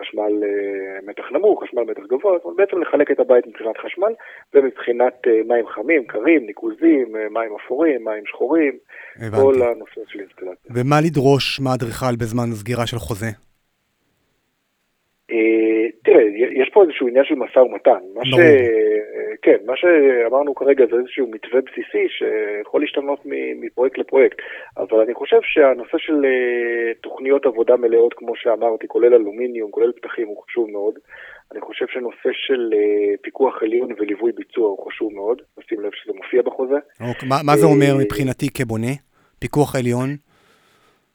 חשמל 0.00 0.32
אה, 0.44 0.98
מתח 1.06 1.24
נמוך, 1.32 1.64
חשמל 1.64 1.82
מתח 1.82 2.02
גבוה, 2.08 2.32
זאת 2.38 2.44
אומרת 2.44 2.56
בעצם 2.56 2.82
לחלק 2.82 3.10
את 3.10 3.20
הבית 3.20 3.46
מבחינת 3.46 3.78
חשמל, 3.78 4.12
ומבחינת 4.54 5.14
אה, 5.26 5.40
מים 5.48 5.66
חמים, 5.66 6.04
קרים, 6.04 6.46
ניקוזים, 6.46 7.16
אה, 7.16 7.28
מים 7.30 7.50
אפורים, 7.64 8.04
מים 8.04 8.26
שחורים, 8.26 8.72
הבנתי. 9.16 9.36
כל 9.42 9.62
הנושא 9.62 10.00
של 10.08 10.20
אינסטלציה. 10.20 10.72
ומה 10.74 10.96
לדרוש 11.06 11.60
מהאדריכל 11.60 12.16
בזמן 12.20 12.46
סגירה 12.52 12.86
של 12.86 12.96
חוזה? 12.96 13.30
תראה, 16.04 16.22
יש 16.62 16.70
פה 16.72 16.82
איזשהו 16.82 17.08
עניין 17.08 17.24
של 17.24 17.34
משא 17.34 17.58
ומתן. 17.58 18.02
מה 18.14 18.24
ש... 18.24 18.34
כן, 19.42 19.56
מה 19.66 19.72
שאמרנו 19.76 20.54
כרגע 20.54 20.84
זה 20.90 20.96
איזשהו 20.96 21.26
מתווה 21.30 21.60
בסיסי 21.60 22.06
שיכול 22.08 22.80
להשתנות 22.80 23.20
מפרויקט 23.60 23.98
לפרויקט, 23.98 24.36
אבל 24.76 25.00
אני 25.00 25.14
חושב 25.14 25.40
שהנושא 25.42 25.98
של 25.98 26.24
אה, 26.24 26.94
תוכניות 27.00 27.46
עבודה 27.46 27.76
מלאות, 27.76 28.14
כמו 28.14 28.32
שאמרתי, 28.36 28.88
כולל 28.88 29.14
אלומיניום, 29.14 29.70
כולל 29.70 29.92
פתחים, 29.92 30.26
הוא 30.26 30.42
חשוב 30.44 30.70
מאוד. 30.70 30.94
אני 31.52 31.60
חושב 31.60 31.86
שנושא 31.88 32.30
של 32.32 32.70
אה, 32.74 33.14
פיקוח 33.22 33.62
עליון 33.62 33.88
וליווי 33.98 34.32
ביצוע 34.32 34.68
הוא 34.68 34.86
חשוב 34.86 35.12
מאוד, 35.12 35.42
נשים 35.58 35.80
לב 35.80 35.90
שזה 35.92 36.12
מופיע 36.16 36.42
בחוזה. 36.42 36.76
אוקיי, 37.08 37.28
מה, 37.28 37.36
מה 37.44 37.56
זה 37.56 37.66
אומר 37.66 37.92
מבחינתי 38.04 38.46
כבונה? 38.54 38.92
פיקוח 39.38 39.76
עליון? 39.76 40.08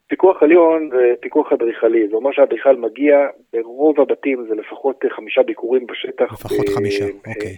פיקוח 0.08 0.44
עליון 0.44 0.90
זה 0.90 1.14
פיקוח 1.20 1.54
אדריכלי, 1.54 2.08
זה 2.08 2.16
אומר 2.16 2.32
שהאדריכל 2.32 2.76
מגיע, 2.76 3.28
ברוב 3.54 4.02
הבתים 4.02 4.46
זה 4.50 4.56
לפחות 4.56 5.06
חמישה 5.10 5.44
ביקורים 5.44 5.88
בשטח. 5.88 6.34
לפחות 6.34 6.70
חמישה, 6.70 7.06
אוקיי. 7.06 7.56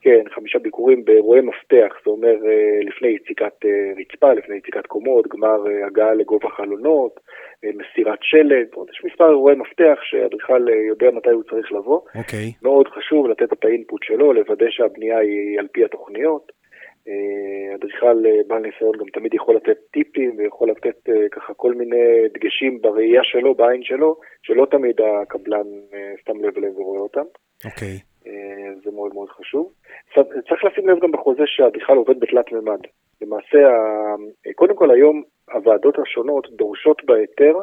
כן, 0.00 0.22
חמישה 0.34 0.58
ביקורים 0.58 1.04
באירועי 1.04 1.40
מפתח, 1.40 1.94
זה 2.04 2.10
אומר 2.10 2.36
לפני 2.82 3.08
יציקת 3.08 3.54
רצפה, 4.00 4.32
לפני 4.32 4.56
יציקת 4.56 4.86
קומות, 4.86 5.28
גמר 5.28 5.64
הגעה 5.86 6.14
לגובה 6.14 6.48
חלונות, 6.48 7.20
מסירת 7.64 8.18
שלד, 8.22 8.66
יש 8.90 9.04
מספר 9.04 9.28
אירועי 9.30 9.56
מפתח 9.56 9.98
שאדריכל 10.02 10.68
יודע 10.88 11.10
מתי 11.10 11.30
הוא 11.30 11.42
צריך 11.42 11.72
לבוא. 11.72 12.00
אוקיי. 12.14 12.52
מאוד 12.62 12.88
חשוב 12.88 13.26
לתת 13.28 13.52
את 13.52 13.64
האינפוט 13.64 14.02
שלו, 14.02 14.32
לוודא 14.32 14.66
שהבנייה 14.70 15.18
היא 15.18 15.58
על 15.58 15.66
פי 15.72 15.84
התוכניות. 15.84 16.52
אדריכל 17.74 18.16
בעל 18.46 18.62
ניסיון 18.62 18.92
גם 18.98 19.06
תמיד 19.12 19.34
יכול 19.34 19.56
לתת 19.56 19.76
טיפים 19.90 20.34
ויכול 20.38 20.70
לתת 20.70 21.12
ככה 21.32 21.54
כל 21.54 21.74
מיני 21.74 22.28
דגשים 22.34 22.80
בראייה 22.80 23.20
שלו, 23.24 23.54
בעין 23.54 23.82
שלו, 23.82 24.16
שלא 24.42 24.66
תמיד 24.70 24.96
הקבלן 25.00 25.66
שם 26.26 26.44
לב 26.44 26.56
אליהם 26.56 26.72
ורואה 26.76 27.00
אותם. 27.00 27.24
אוקיי. 27.64 27.98
זה 28.84 28.90
מאוד 28.94 29.14
מאוד 29.14 29.28
חשוב. 29.28 29.72
צריך 30.48 30.64
לשים 30.64 30.88
לב 30.88 30.98
גם 31.02 31.12
בחוזה 31.12 31.42
שהאדריכל 31.46 31.96
עובד 31.96 32.20
בתלת 32.20 32.52
מימד. 32.52 32.80
למעשה, 33.22 33.58
קודם 34.54 34.76
כל 34.76 34.90
היום 34.90 35.22
הוועדות 35.52 35.98
השונות 35.98 36.50
דורשות 36.50 37.04
בהיתר 37.04 37.54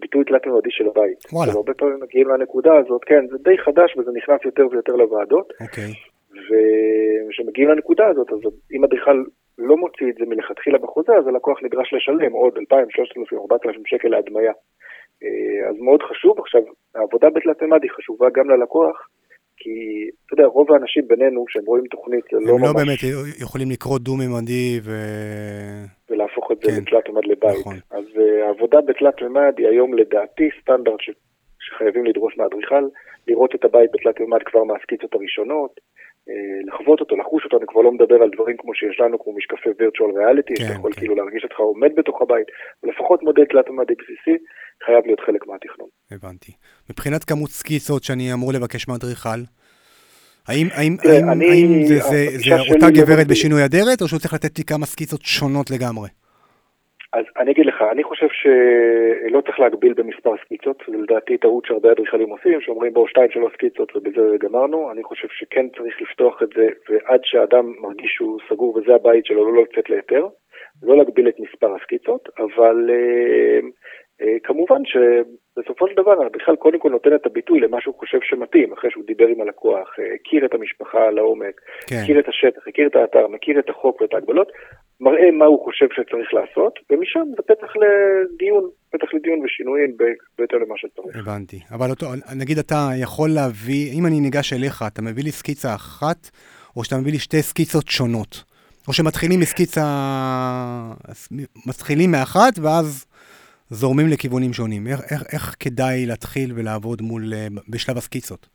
ביטוי 0.00 0.24
תלת-ממדי 0.24 0.70
של 0.70 0.86
הבית. 0.88 1.18
וואלה. 1.32 1.52
הרבה 1.52 1.74
פעמים 1.74 2.00
מגיעים 2.02 2.28
לנקודה 2.28 2.76
הזאת, 2.76 3.04
כן, 3.04 3.26
זה 3.30 3.38
די 3.38 3.58
חדש 3.58 3.96
וזה 3.96 4.10
נכנס 4.14 4.40
יותר 4.44 4.66
ויותר 4.70 4.92
לוועדות. 4.92 5.52
אוקיי. 5.60 5.92
וכשמגיעים 6.46 7.68
לנקודה 7.68 8.06
הזאת, 8.06 8.32
אז 8.32 8.38
אם 8.72 8.84
אדריכל 8.84 9.24
לא 9.58 9.76
מוציא 9.76 10.10
את 10.10 10.14
זה 10.18 10.24
מלכתחילה 10.26 10.78
בחוזה, 10.78 11.12
אז 11.18 11.26
הלקוח 11.26 11.58
נדרש 11.62 11.94
לשלם 11.94 12.32
עוד 12.32 12.52
2,000, 12.58 12.90
3,000, 12.90 13.38
4,000 13.38 13.82
שקל 13.86 14.08
להדמיה. 14.08 14.52
אז 15.68 15.76
מאוד 15.80 16.02
חשוב. 16.02 16.38
עכשיו, 16.38 16.62
העבודה 16.94 17.30
בתלת-ממד 17.30 17.82
היא 17.82 17.90
חשובה 17.90 18.26
גם 18.34 18.50
ללקוח, 18.50 19.08
כי, 19.56 19.70
אתה 20.26 20.34
יודע, 20.34 20.46
רוב 20.46 20.72
האנשים 20.72 21.08
בינינו, 21.08 21.44
שהם 21.48 21.64
רואים 21.66 21.84
תוכנית, 21.86 22.24
זה 22.32 22.38
לא 22.40 22.52
הם 22.52 22.60
ממש... 22.60 22.68
לא 22.68 22.72
באמת 22.72 22.98
יכולים 23.42 23.70
לקרוא 23.70 23.98
דו-ממדי 23.98 24.80
ו... 24.82 24.90
ולהפוך 26.10 26.52
את 26.52 26.58
זה 26.60 26.70
כן, 26.70 26.82
לתלת-ממד 26.82 27.24
לבית. 27.24 27.60
נכון. 27.60 27.76
אז 27.90 28.04
uh, 28.04 28.46
העבודה 28.46 28.80
בתלת-ממד 28.80 29.54
היא 29.58 29.68
היום 29.68 29.94
לדעתי 29.94 30.48
סטנדרט 30.60 31.00
ש... 31.00 31.10
שחייבים 31.60 32.04
לדרוש 32.04 32.38
מהאדריכל, 32.38 32.84
לראות 33.28 33.54
את 33.54 33.64
הבית 33.64 33.90
בתלת-ממד 33.92 34.42
כבר 34.42 34.64
מהסקיצות 34.64 35.14
הראשונות, 35.14 35.80
לחוות 36.66 37.00
אותו, 37.00 37.16
לחוש 37.16 37.44
אותו, 37.44 37.56
אני 37.58 37.66
כבר 37.68 37.80
לא 37.80 37.92
מדבר 37.92 38.14
על 38.22 38.30
דברים 38.34 38.56
כמו 38.56 38.74
שיש 38.74 39.00
לנו, 39.00 39.18
כמו 39.22 39.32
משקפי 39.36 39.68
virtual 39.80 40.10
reality, 40.18 40.54
כן, 40.56 40.64
שאתה 40.64 40.74
יכול 40.78 40.92
כן. 40.92 41.00
כאילו 41.00 41.14
להרגיש 41.14 41.44
אותך 41.44 41.58
עומד 41.60 41.90
בתוך 41.96 42.22
הבית, 42.22 42.46
ולפחות 42.82 43.22
מודל 43.22 43.44
תלת-ממדי 43.44 43.94
בסיסי 44.00 44.36
חייב 44.86 45.02
להיות 45.06 45.20
חלק 45.20 45.46
מהתכנון. 45.46 45.88
הבנתי. 46.10 46.52
מבחינת 46.90 47.24
כמות 47.24 47.50
סקיצות 47.50 48.04
שאני 48.04 48.32
אמור 48.32 48.52
לבקש 48.52 48.88
מאדריכל, 48.88 49.40
האם, 50.48 50.66
האם, 50.72 50.96
תראה, 51.02 51.16
האם, 51.16 51.30
אני- 51.30 51.50
האם 51.50 51.86
זה, 51.88 51.98
זה, 52.00 52.26
זה 52.38 52.74
אותה 52.74 52.90
גברת. 52.90 53.26
בשינוי 53.26 53.64
אדרת, 53.64 54.02
או 54.02 54.08
שהוא 54.08 54.20
צריך 54.20 54.34
לתת 54.34 54.58
לי 54.58 54.64
כמה 54.64 54.86
סקיצות 54.86 55.22
שונות 55.22 55.70
לגמרי? 55.70 56.08
אז 57.12 57.24
אני 57.38 57.50
אגיד 57.50 57.66
לך, 57.66 57.82
אני 57.92 58.04
חושב 58.04 58.26
שלא 58.30 59.40
צריך 59.40 59.60
להגביל 59.60 59.92
במספר 59.92 60.30
סקיצות, 60.44 60.82
לדעתי 60.88 61.38
טעות 61.38 61.64
שהרבה 61.66 61.92
אדריכלים 61.92 62.30
עושים, 62.30 62.60
שאומרים 62.60 62.92
בואו 62.92 63.08
שתיים 63.08 63.30
שלוש 63.30 63.52
סקיצות 63.52 63.96
ובזה 63.96 64.36
גמרנו, 64.40 64.90
אני 64.92 65.02
חושב 65.02 65.28
שכן 65.30 65.68
צריך 65.68 66.02
לפתוח 66.02 66.42
את 66.42 66.48
זה, 66.56 66.68
ועד 66.88 67.20
שהאדם 67.24 67.72
מרגיש 67.80 68.10
שהוא 68.12 68.40
סגור 68.48 68.76
וזה 68.76 68.94
הבית 68.94 69.26
שלו, 69.26 69.54
לא 69.54 69.62
לצאת 69.62 69.90
להיתר, 69.90 70.26
לא 70.82 70.96
להגביל 70.96 71.28
את 71.28 71.40
מספר 71.40 71.74
הסקיצות, 71.74 72.28
אבל 72.38 72.90
אה, 72.90 73.60
כמובן 74.44 74.82
שבסופו 74.84 75.88
של 75.88 75.94
דבר 76.02 76.22
האדריכל 76.22 76.56
קודם 76.56 76.78
כל 76.78 76.90
נותן 76.90 77.14
את 77.14 77.26
הביטוי 77.26 77.60
למה 77.60 77.80
שהוא 77.80 77.94
חושב 77.98 78.18
שמתאים, 78.22 78.72
אחרי 78.72 78.90
שהוא 78.90 79.04
דיבר 79.06 79.26
עם 79.26 79.40
הלקוח, 79.40 79.88
אה, 79.98 80.04
הכיר 80.14 80.44
את 80.46 80.54
המשפחה 80.54 81.10
לעומק, 81.10 81.60
כן, 81.86 81.96
מכיר 82.02 82.18
את 82.18 82.28
השטח, 82.28 82.68
מכיר 82.68 82.86
את 82.86 82.96
האתר, 82.96 83.28
מכיר 83.28 83.58
את 83.58 83.68
החוק 83.70 84.00
ואת 84.00 84.14
ההגבלות, 84.14 84.48
מראה 85.00 85.30
מה 85.30 85.44
הוא 85.44 85.64
חושב 85.64 85.86
שצריך 85.92 86.34
לעשות, 86.34 86.78
ומשם 86.90 87.24
זה 87.36 87.42
פתח 87.42 87.72
לדיון, 87.82 88.64
פתח 88.92 89.14
לדיון 89.14 89.38
ושינויים 89.44 89.96
ב- 89.96 90.18
בהתאם 90.38 90.58
למה 90.58 90.74
שצריך. 90.76 91.16
הבנתי. 91.16 91.60
אבל 91.74 91.90
אותו, 91.90 92.06
נגיד 92.40 92.58
אתה 92.58 92.88
יכול 93.02 93.30
להביא, 93.30 93.92
אם 93.98 94.06
אני 94.06 94.20
ניגש 94.20 94.52
אליך, 94.52 94.84
אתה 94.86 95.02
מביא 95.02 95.24
לי 95.24 95.30
סקיצה 95.30 95.74
אחת, 95.74 96.30
או 96.76 96.84
שאתה 96.84 96.96
מביא 96.96 97.12
לי 97.12 97.18
שתי 97.18 97.42
סקיצות 97.42 97.88
שונות? 97.88 98.48
או 98.88 98.92
שמתחילים 98.92 99.40
מסקיצה, 99.40 99.86
מתחילים 101.66 102.10
מאחת, 102.10 102.58
ואז 102.62 103.06
זורמים 103.70 104.06
לכיוונים 104.12 104.52
שונים. 104.52 104.86
איך, 104.86 105.00
איך, 105.12 105.22
איך 105.32 105.56
כדאי 105.60 106.06
להתחיל 106.06 106.50
ולעבוד 106.56 107.02
מול, 107.02 107.22
אה, 107.34 107.46
בשלב 107.68 107.96
הסקיצות? 107.96 108.48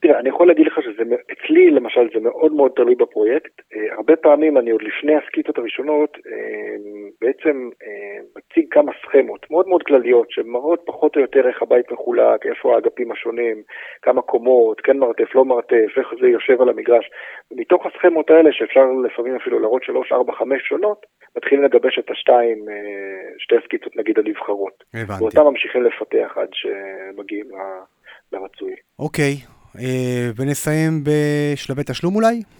תראה, 0.00 0.18
אני 0.18 0.28
יכול 0.28 0.46
להגיד 0.48 0.66
לך 0.66 0.78
שזה, 0.82 1.02
אצלי 1.32 1.70
למשל 1.70 2.08
זה 2.14 2.20
מאוד 2.20 2.52
מאוד 2.52 2.70
תלוי 2.76 2.94
בפרויקט. 2.94 3.60
אה, 3.76 3.94
הרבה 3.96 4.16
פעמים 4.16 4.58
אני 4.58 4.70
עוד 4.70 4.82
לפני 4.82 5.16
הסקיצות 5.16 5.58
הראשונות 5.58 6.16
אה, 6.26 6.76
בעצם 7.20 7.70
אה, 7.82 8.18
מציג 8.36 8.64
כמה 8.70 8.92
סכמות 9.02 9.50
מאוד 9.50 9.68
מאוד 9.68 9.82
כלליות 9.82 10.30
שמראות 10.30 10.82
פחות 10.86 11.16
או 11.16 11.20
יותר 11.20 11.48
איך 11.48 11.62
הבית 11.62 11.92
מחולק, 11.92 12.46
איפה 12.46 12.74
האגפים 12.74 13.12
השונים, 13.12 13.62
כמה 14.02 14.22
קומות, 14.22 14.80
כן 14.80 14.98
מרתף, 14.98 15.34
לא 15.34 15.44
מרתף, 15.44 15.90
איך 15.96 16.08
זה 16.20 16.28
יושב 16.28 16.60
על 16.62 16.68
המגרש. 16.68 17.10
ומתוך 17.50 17.86
הסכמות 17.86 18.30
האלה 18.30 18.50
שאפשר 18.52 18.84
לפעמים 19.04 19.36
אפילו 19.36 19.58
להראות 19.58 19.82
שלוש, 19.84 20.12
ארבע, 20.12 20.32
חמש 20.32 20.62
שונות, 20.68 21.06
מתחילים 21.36 21.64
לגבש 21.64 21.98
את 21.98 22.10
השתיים, 22.10 22.58
אה, 22.68 23.38
שתי 23.38 23.56
הסקיצות 23.56 23.96
נגיד 23.96 24.18
הנבחרות. 24.18 24.84
הבנתי. 24.94 25.22
ואותם 25.22 25.42
ממשיכים 25.42 25.82
לפתח 25.82 26.32
עד 26.36 26.48
שמגיעים 26.52 27.46
ל- 27.50 28.36
לרצוי. 28.36 28.74
אוקיי, 28.98 29.34
אה, 29.78 30.30
ונסיים 30.36 30.92
בשלבי 31.04 31.82
תשלום 31.82 32.14
אולי? 32.16 32.59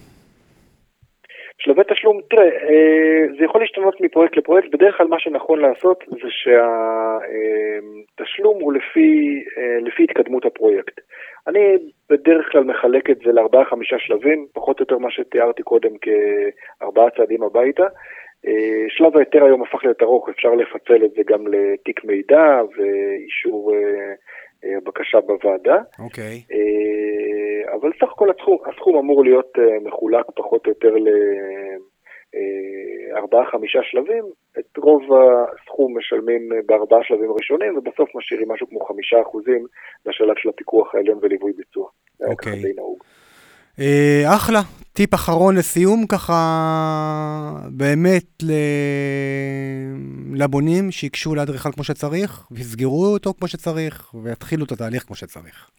שלבי 1.60 1.82
תשלום, 1.88 2.20
תראה, 2.30 2.44
אה, 2.44 3.26
זה 3.38 3.44
יכול 3.44 3.60
להשתנות 3.60 4.00
מפרויקט 4.00 4.36
לפרויקט, 4.36 4.74
בדרך 4.74 4.96
כלל 4.96 5.06
מה 5.06 5.18
שנכון 5.18 5.60
לעשות 5.60 6.04
זה 6.08 6.28
שהתשלום 8.20 8.60
הוא 8.60 8.72
לפי, 8.72 9.44
אה, 9.58 9.78
לפי 9.80 10.02
התקדמות 10.04 10.44
הפרויקט. 10.44 11.00
אני 11.46 11.76
בדרך 12.10 12.52
כלל 12.52 12.64
מחלק 12.64 13.10
את 13.10 13.18
זה 13.24 13.32
לארבעה 13.32 13.64
חמישה 13.64 13.96
שלבים, 13.98 14.46
פחות 14.52 14.80
או 14.80 14.82
יותר 14.82 14.98
מה 14.98 15.10
שתיארתי 15.10 15.62
קודם 15.62 15.90
כארבעה 16.00 17.10
צעדים 17.10 17.42
הביתה. 17.42 17.86
אה, 18.46 18.84
שלב 18.88 19.16
ההיתר 19.16 19.44
היום 19.44 19.62
הפך 19.62 19.84
להיות 19.84 20.02
ארוך, 20.02 20.28
אפשר 20.28 20.54
לפצל 20.54 21.04
את 21.04 21.10
זה 21.10 21.22
גם 21.26 21.46
לתיק 21.46 22.04
מידע 22.04 22.60
ואישור 22.76 23.74
אה, 23.74 24.14
אה, 24.64 24.80
בקשה 24.84 25.20
בוועדה. 25.20 25.78
אוקיי. 25.98 26.42
אה, 26.52 27.19
אבל 27.74 27.90
סך 28.00 28.12
הכל 28.12 28.30
הסכום, 28.30 28.58
הסכום 28.66 28.96
אמור 28.96 29.24
להיות 29.24 29.52
אה, 29.58 29.78
מחולק 29.84 30.26
פחות 30.36 30.66
או 30.66 30.70
יותר 30.70 30.94
לארבעה-חמישה 33.12 33.78
שלבים. 33.82 34.24
את 34.58 34.76
רוב 34.76 35.02
הסכום 35.02 35.98
משלמים 35.98 36.52
אה, 36.52 36.58
בארבעה 36.66 37.00
שלבים 37.02 37.30
הראשונים, 37.30 37.78
ובסוף 37.78 38.08
משאירים 38.14 38.52
משהו 38.52 38.68
כמו 38.68 38.80
חמישה 38.80 39.22
אחוזים 39.22 39.66
לשלב 40.06 40.34
של 40.36 40.48
הפיקוח 40.48 40.94
העליון 40.94 41.18
וליווי 41.22 41.52
ביצוע. 41.52 41.88
אוקיי. 42.20 42.62
אה, 43.80 44.22
אחלה. 44.36 44.60
טיפ 44.92 45.14
אחרון 45.14 45.56
לסיום, 45.56 46.06
ככה 46.06 46.34
באמת 47.70 48.42
ל... 48.42 48.52
לבונים 50.34 50.90
שייגשו 50.90 51.34
לאדריכל 51.34 51.72
כמו 51.72 51.84
שצריך, 51.84 52.46
ויסגרו 52.50 53.06
אותו 53.06 53.34
כמו 53.38 53.48
שצריך, 53.48 54.14
ויתחילו 54.22 54.64
את 54.64 54.72
התהליך 54.72 55.02
כמו 55.02 55.16
שצריך. 55.16 55.70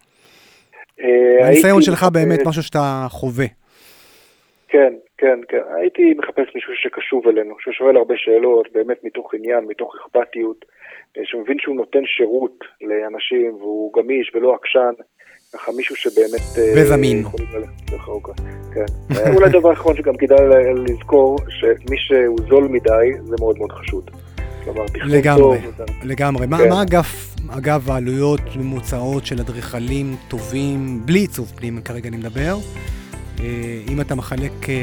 אה, 1.04 1.48
הניסיון 1.48 1.82
שלך 1.82 2.04
באמת 2.14 2.40
משהו 2.46 2.64
שאתה 2.64 3.06
חווה. 3.10 3.46
כן, 4.68 4.94
כן, 5.18 5.40
כן. 5.50 5.62
הייתי 5.76 6.14
מחפש 6.18 6.56
מישהו 6.56 6.74
שקשוב 6.76 7.28
אלינו, 7.28 7.56
ששואל 7.60 7.98
הרבה 7.98 8.14
שאלות, 8.18 8.68
באמת 8.74 9.04
מתוך 9.04 9.34
עניין, 9.34 9.64
מתוך 9.68 9.96
אכפתיות, 9.96 10.66
אה, 11.18 11.22
שמבין 11.26 11.58
שהוא 11.60 11.76
נותן 11.76 12.06
שירות 12.06 12.58
לאנשים 12.82 13.56
והוא 13.60 13.94
גמיש 13.94 14.32
ולא 14.36 14.56
עקשן, 14.56 14.94
ככה 15.54 15.72
מישהו 15.78 15.96
שבאמת... 15.96 16.42
אה, 16.58 16.82
וזמין. 16.82 17.24
ארוכה. 18.08 18.32
כן. 18.74 18.86
אולי 19.36 19.50
דבר 19.60 19.74
אחרון 19.74 19.96
שגם 19.96 20.18
כדאי 20.18 20.46
לזכור, 20.88 21.38
שמי 21.50 21.98
שהוא 21.98 22.38
זול 22.50 22.64
מדי, 22.64 23.08
זה 23.24 23.36
מאוד 23.40 23.58
מאוד 23.58 23.72
חשוד. 23.72 24.12
כלומר, 24.64 24.82
לגמרי. 25.04 25.60
טוב, 25.78 25.86
לגמרי. 26.04 26.48
מה, 26.48 26.58
כן. 26.58 26.70
מה 26.70 26.82
אגב, 26.82 27.06
אגב 27.50 27.92
העלויות 27.92 28.42
ממוצעות 28.56 29.26
של 29.26 29.40
אדריכלים 29.40 30.16
טובים, 30.28 31.02
בלי 31.06 31.20
עיצוב 31.20 31.52
פנים 31.56 31.82
כרגע 31.82 32.10
אני 32.10 32.18
מדבר, 32.18 32.58
אה, 33.40 33.46
אם 33.90 34.02
אתה 34.02 34.16
מחלק 34.16 34.70
אה, 34.70 34.76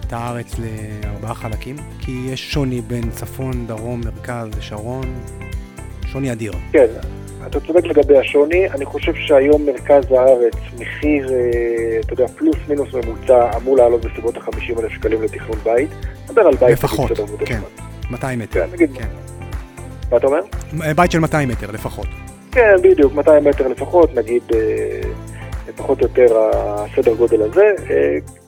את 0.00 0.12
הארץ 0.12 0.54
לארבעה 0.58 1.34
חלקים, 1.34 1.76
כי 2.00 2.12
יש 2.28 2.52
שוני 2.52 2.80
בין 2.80 3.10
צפון, 3.10 3.66
דרום, 3.66 4.00
מרכז 4.00 4.48
ושרון, 4.58 5.04
שוני 6.06 6.32
אדיר. 6.32 6.52
כן, 6.72 6.86
אתה 7.46 7.60
צודק 7.60 7.84
לגבי 7.84 8.18
השוני, 8.18 8.70
אני 8.70 8.84
חושב 8.84 9.12
שהיום 9.14 9.66
מרכז 9.66 10.12
הארץ, 10.12 10.54
מחיר, 10.78 11.32
אה, 11.32 12.00
אתה 12.00 12.12
יודע, 12.12 12.26
פלוס 12.28 12.56
מינוס 12.68 12.88
ממוצע, 12.94 13.56
אמור 13.56 13.76
לעלות 13.76 14.04
בסביבות 14.04 14.36
ה-50 14.36 14.80
אלף 14.80 14.92
שקלים 14.92 15.22
לתכנון 15.22 15.58
בית. 15.64 15.90
נדבר 16.24 16.42
על 16.42 16.54
בית, 16.54 16.72
לפחות, 16.72 17.10
כן. 17.46 17.60
אחד. 18.06 18.12
200 18.12 18.38
מטר. 18.38 18.66
כן, 18.66 18.72
נגיד, 18.72 18.90
כן. 18.98 19.06
מה 20.10 20.16
אתה 20.16 20.26
אומר? 20.26 20.40
בית 20.96 21.10
של 21.10 21.18
200 21.18 21.48
מטר 21.48 21.70
לפחות. 21.70 22.06
כן, 22.52 22.74
בדיוק, 22.82 23.14
200 23.14 23.44
מטר 23.44 23.68
לפחות, 23.68 24.14
נגיד 24.14 24.42
פחות 25.76 26.02
או 26.02 26.06
יותר 26.06 26.36
הסדר 26.52 27.14
גודל 27.14 27.42
הזה. 27.42 27.64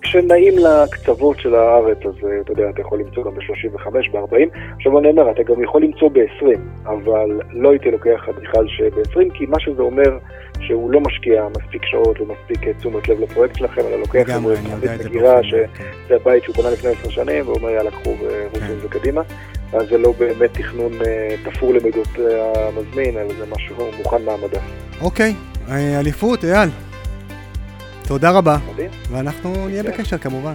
כשנעים 0.08 0.54
לקצוות 0.58 1.38
של 1.38 1.54
הארץ, 1.54 1.98
אז 2.06 2.14
אתה 2.40 2.52
יודע, 2.52 2.70
אתה 2.70 2.80
יכול 2.80 3.00
למצוא 3.00 3.24
גם 3.24 3.34
ב-35, 3.34 3.90
ב-40. 3.90 4.58
עכשיו 4.76 4.98
אני 4.98 5.08
אומר, 5.08 5.30
אתה 5.30 5.42
גם 5.42 5.62
יכול 5.62 5.82
למצוא 5.82 6.08
ב-20, 6.08 6.58
אבל 6.86 7.40
לא 7.52 7.70
הייתי 7.70 7.90
לוקח 7.90 8.28
אדריכל 8.28 8.68
שב-20, 8.68 9.34
כי 9.34 9.46
מה 9.46 9.60
שזה 9.60 9.82
אומר... 9.82 10.18
שהוא 10.60 10.90
לא 10.90 11.00
משקיע 11.00 11.46
מספיק 11.56 11.84
שעות 11.84 12.20
ומספיק 12.20 12.68
תשומת 12.68 13.08
לב 13.08 13.20
לפרויקט 13.20 13.56
שלכם, 13.56 13.80
אלא 13.80 13.96
לוקח 13.96 14.28
לגמרי, 14.28 14.56
אני 14.58 14.72
יודע 14.72 14.94
את 14.94 15.02
זה 15.02 15.08
מגירה, 15.08 15.42
שזה 15.42 16.16
הבית 16.16 16.44
שהוא 16.44 16.56
קונה 16.56 16.70
לפני 16.70 16.90
עשר 16.90 17.10
שנים, 17.10 17.48
ואומר 17.48 17.70
יאללה 17.70 17.90
קחו 17.90 18.16
ורוצים 18.20 18.76
את 18.76 18.82
זה 18.82 18.88
קדימה. 18.88 19.22
אז 19.72 19.88
זה 19.88 19.98
לא 19.98 20.12
באמת 20.18 20.52
תכנון 20.52 20.92
תפור 21.44 21.74
למידות 21.74 22.08
המזמין, 22.54 23.16
אלא 23.16 23.28
זה 23.28 23.44
משהו 23.54 23.76
מוכן 23.98 24.24
מהמדע. 24.24 24.60
אוקיי, 25.00 25.34
אליפות, 25.70 26.44
אייל. 26.44 26.68
תודה 28.08 28.30
רבה. 28.30 28.56
מדהים. 28.72 28.90
ואנחנו 29.10 29.68
נהיה 29.68 29.82
בקשר 29.82 30.18
כמובן. 30.18 30.52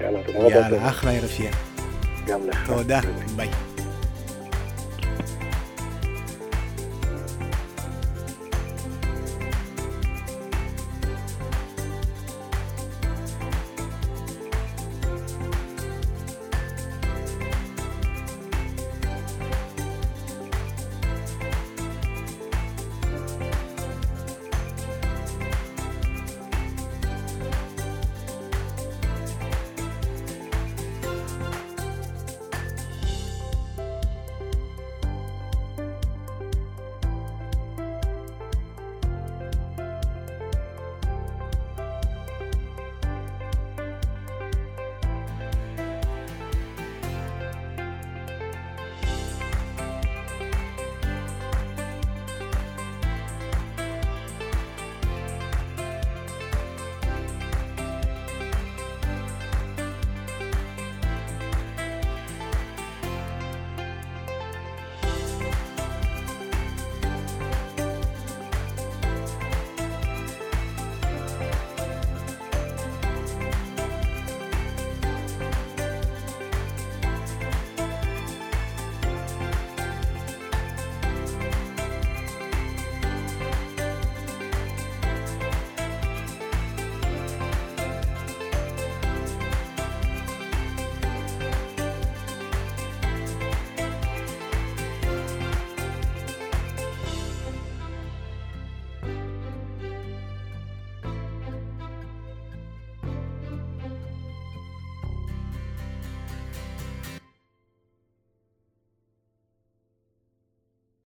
יאללה, 0.00 0.18
תודה 0.26 0.38
רבה. 0.38 0.50
יאללה, 0.50 0.88
אחלה 0.88 1.12
ערב 1.12 1.28
שיהיה. 1.28 1.52
גם 2.26 2.40
לך. 2.48 2.66
תודה, 2.66 3.00
ביי. 3.36 3.48